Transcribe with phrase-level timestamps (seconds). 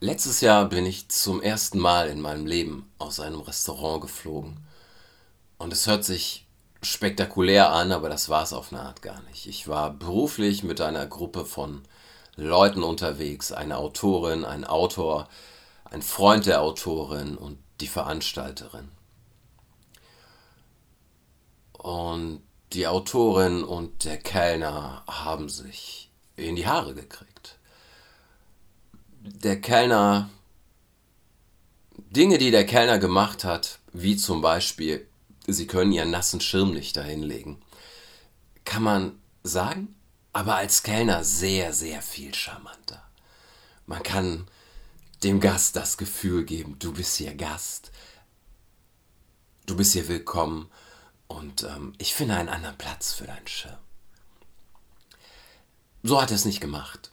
[0.00, 4.58] Letztes Jahr bin ich zum ersten Mal in meinem Leben aus einem Restaurant geflogen.
[5.56, 6.46] Und es hört sich
[6.82, 9.46] spektakulär an, aber das war es auf eine Art gar nicht.
[9.46, 11.82] Ich war beruflich mit einer Gruppe von
[12.36, 15.30] Leuten unterwegs, eine Autorin, ein Autor,
[15.86, 18.90] ein Freund der Autorin und die Veranstalterin.
[21.72, 22.42] Und
[22.74, 27.55] die Autorin und der Kellner haben sich in die Haare gekriegt
[29.26, 30.30] der Kellner,
[32.10, 35.06] Dinge, die der Kellner gemacht hat, wie zum Beispiel,
[35.46, 37.62] Sie können Ihren nassen Schirm nicht dahinlegen,
[38.64, 39.94] kann man sagen,
[40.32, 43.02] aber als Kellner sehr, sehr viel charmanter.
[43.86, 44.46] Man kann
[45.22, 47.90] dem Gast das Gefühl geben, du bist hier Gast,
[49.66, 50.68] du bist hier willkommen
[51.26, 53.78] und ähm, ich finde einen anderen Platz für deinen Schirm.
[56.02, 57.12] So hat er es nicht gemacht.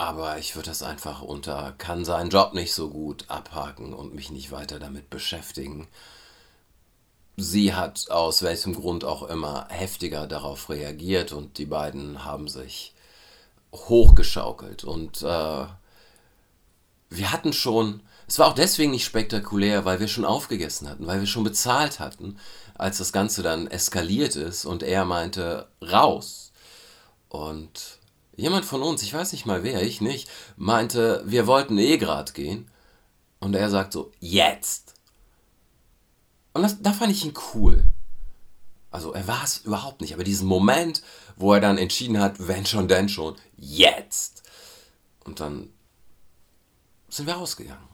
[0.00, 4.30] Aber ich würde das einfach unter kann seinen Job nicht so gut abhaken und mich
[4.30, 5.88] nicht weiter damit beschäftigen.
[7.36, 12.94] Sie hat aus welchem Grund auch immer heftiger darauf reagiert und die beiden haben sich
[13.74, 14.84] hochgeschaukelt.
[14.84, 15.66] Und äh,
[17.10, 21.20] wir hatten schon, es war auch deswegen nicht spektakulär, weil wir schon aufgegessen hatten, weil
[21.20, 22.38] wir schon bezahlt hatten,
[22.72, 26.52] als das Ganze dann eskaliert ist und er meinte, raus.
[27.28, 28.00] Und
[28.36, 32.34] Jemand von uns, ich weiß nicht mal wer, ich nicht, meinte, wir wollten eh grad
[32.34, 32.70] gehen.
[33.38, 34.94] Und er sagt so, jetzt.
[36.52, 37.84] Und das, da fand ich ihn cool.
[38.90, 41.02] Also er war es überhaupt nicht, aber diesen Moment,
[41.36, 44.42] wo er dann entschieden hat, wenn schon, denn schon, jetzt.
[45.24, 45.70] Und dann
[47.08, 47.88] sind wir rausgegangen.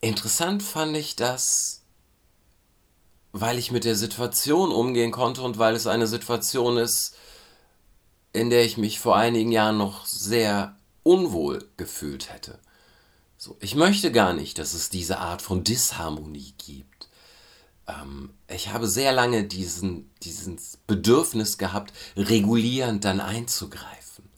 [0.00, 1.82] Interessant fand ich das,
[3.32, 7.16] weil ich mit der Situation umgehen konnte und weil es eine Situation ist,
[8.36, 12.58] in der ich mich vor einigen Jahren noch sehr unwohl gefühlt hätte.
[13.38, 17.08] So, ich möchte gar nicht, dass es diese Art von Disharmonie gibt.
[17.88, 24.28] Ähm, ich habe sehr lange diesen, dieses Bedürfnis gehabt, regulierend dann einzugreifen,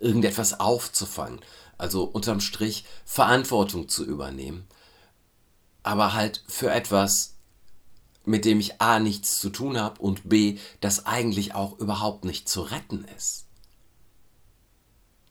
[0.00, 1.40] irgendetwas aufzufangen,
[1.78, 4.66] also unterm Strich Verantwortung zu übernehmen,
[5.84, 7.34] aber halt für etwas,
[8.24, 12.48] mit dem ich A nichts zu tun habe und B, das eigentlich auch überhaupt nicht
[12.48, 13.43] zu retten ist.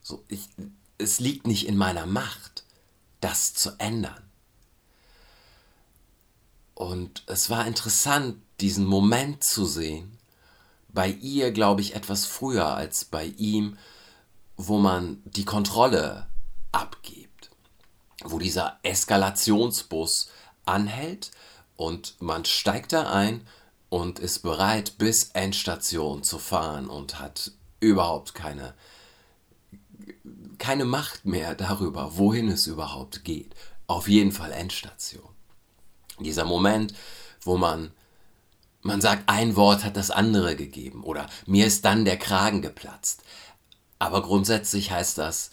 [0.04, 0.50] So, ich,
[0.98, 2.64] es liegt nicht in meiner Macht,
[3.22, 4.22] das zu ändern.
[6.74, 10.18] Und es war interessant, diesen Moment zu sehen.
[10.88, 13.78] Bei ihr, glaube ich, etwas früher als bei ihm,
[14.58, 16.26] wo man die Kontrolle
[16.70, 17.50] abgibt.
[18.22, 20.28] Wo dieser Eskalationsbus
[20.66, 21.30] anhält
[21.76, 23.46] und man steigt da ein
[23.88, 28.74] und ist bereit, bis Endstation zu fahren und hat überhaupt keine
[30.58, 33.54] keine Macht mehr darüber, wohin es überhaupt geht.
[33.86, 35.28] Auf jeden Fall Endstation.
[36.20, 36.94] Dieser Moment,
[37.42, 37.90] wo man,
[38.82, 43.22] man sagt, ein Wort hat das andere gegeben oder mir ist dann der Kragen geplatzt.
[43.98, 45.50] Aber grundsätzlich heißt das,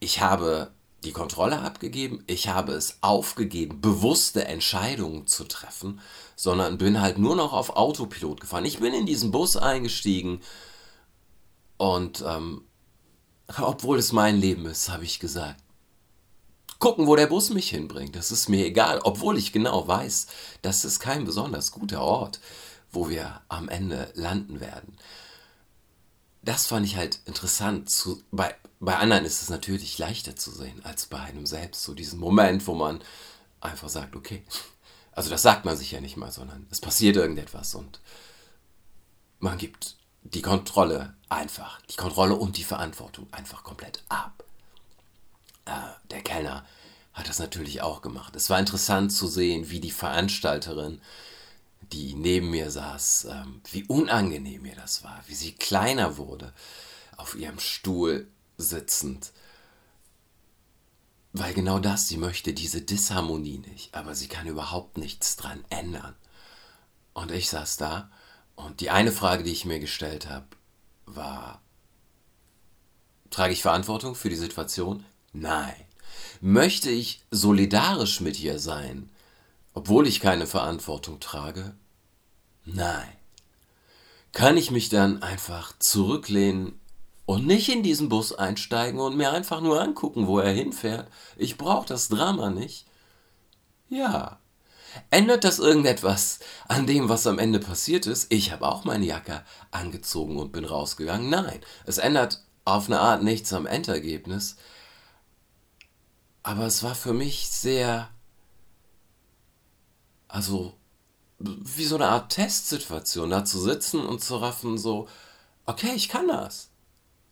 [0.00, 0.72] ich habe
[1.04, 6.00] die Kontrolle abgegeben, ich habe es aufgegeben, bewusste Entscheidungen zu treffen,
[6.34, 8.64] sondern bin halt nur noch auf Autopilot gefahren.
[8.64, 10.40] Ich bin in diesen Bus eingestiegen
[11.76, 12.64] und ähm,
[13.58, 15.60] obwohl es mein Leben ist, habe ich gesagt.
[16.78, 18.16] Gucken, wo der Bus mich hinbringt.
[18.16, 20.26] Das ist mir egal, obwohl ich genau weiß,
[20.62, 22.40] das ist kein besonders guter Ort,
[22.90, 24.96] wo wir am Ende landen werden.
[26.42, 27.88] Das fand ich halt interessant.
[27.90, 31.82] Zu, bei, bei anderen ist es natürlich leichter zu sehen als bei einem selbst.
[31.82, 33.00] So diesen Moment, wo man
[33.60, 34.44] einfach sagt, okay.
[35.12, 38.00] Also das sagt man sich ja nicht mal, sondern es passiert irgendetwas und
[39.38, 39.95] man gibt
[40.34, 44.44] die Kontrolle einfach, die Kontrolle und die Verantwortung einfach komplett ab.
[45.64, 45.72] Äh,
[46.10, 46.64] der Kellner
[47.12, 48.36] hat das natürlich auch gemacht.
[48.36, 51.00] Es war interessant zu sehen, wie die Veranstalterin,
[51.92, 56.52] die neben mir saß, ähm, wie unangenehm mir das war, wie sie kleiner wurde,
[57.16, 59.32] auf ihrem Stuhl sitzend.
[61.32, 66.14] Weil genau das, sie möchte diese Disharmonie nicht, aber sie kann überhaupt nichts dran ändern.
[67.12, 68.10] Und ich saß da
[68.56, 70.46] und die eine Frage, die ich mir gestellt habe,
[71.06, 71.62] war,
[73.30, 75.04] trage ich Verantwortung für die Situation?
[75.32, 75.74] Nein.
[76.40, 79.10] Möchte ich solidarisch mit ihr sein,
[79.74, 81.76] obwohl ich keine Verantwortung trage?
[82.64, 83.08] Nein.
[84.32, 86.78] Kann ich mich dann einfach zurücklehnen
[87.24, 91.08] und nicht in diesen Bus einsteigen und mir einfach nur angucken, wo er hinfährt?
[91.36, 92.86] Ich brauche das Drama nicht.
[93.88, 94.38] Ja.
[95.10, 98.32] Ändert das irgendetwas an dem, was am Ende passiert ist?
[98.32, 101.30] Ich habe auch meine Jacke angezogen und bin rausgegangen.
[101.30, 104.56] Nein, es ändert auf eine Art nichts am Endergebnis.
[106.42, 108.08] Aber es war für mich sehr,
[110.28, 110.74] also
[111.38, 115.08] wie so eine Art Testsituation, da zu sitzen und zu raffen, so,
[115.66, 116.70] okay, ich kann das.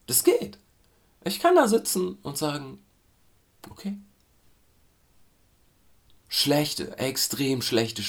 [0.07, 0.59] Das geht.
[1.25, 2.85] Ich kann da sitzen und sagen,
[3.71, 3.97] okay.
[6.37, 8.03] Schlechte, extrem schlechte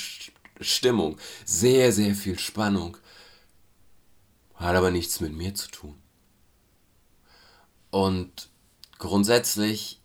[0.59, 2.97] Stimmung, sehr, sehr viel Spannung.
[4.55, 6.01] Hat aber nichts mit mir zu tun.
[7.91, 8.49] Und
[8.97, 10.01] grundsätzlich,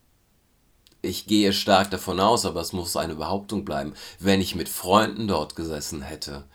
[1.00, 5.26] ich gehe stark davon aus, aber es muss eine Behauptung bleiben, wenn ich mit Freunden
[5.26, 6.46] dort gesessen hätte,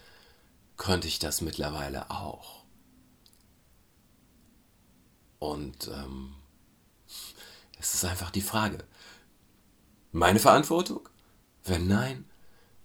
[0.77, 2.63] könnte ich das mittlerweile auch.
[5.39, 6.35] Und ähm,
[7.79, 8.83] es ist einfach die Frage.
[10.11, 11.09] Meine Verantwortung?
[11.65, 12.25] Wenn nein,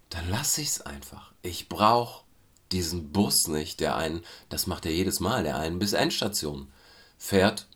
[0.09, 1.33] dann lasse ich es einfach.
[1.43, 2.25] Ich brauche
[2.73, 6.73] diesen Bus nicht, der einen, das macht er jedes Mal, der einen bis Endstation
[7.19, 7.69] fährt.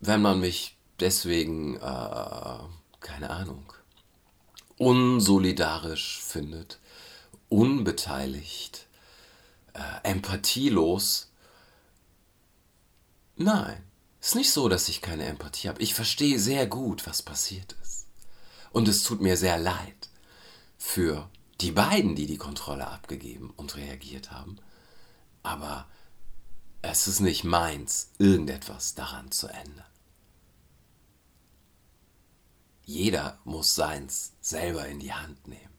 [0.00, 2.58] Wenn man mich deswegen, äh,
[3.00, 3.72] keine Ahnung,
[4.78, 6.80] unsolidarisch findet,
[7.48, 8.86] unbeteiligt,
[9.74, 11.30] äh, empathielos.
[13.36, 13.82] Nein,
[14.20, 15.82] ist nicht so, dass ich keine Empathie habe.
[15.82, 18.06] Ich verstehe sehr gut, was passiert ist.
[18.72, 20.08] Und es tut mir sehr leid
[20.78, 21.30] für
[21.60, 24.58] die beiden, die die Kontrolle abgegeben und reagiert haben.
[25.42, 25.86] Aber
[26.80, 29.84] es ist nicht meins, irgendetwas daran zu ändern.
[32.84, 35.71] Jeder muss seins selber in die Hand nehmen.